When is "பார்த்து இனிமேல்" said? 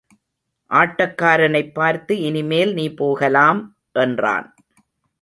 1.73-2.73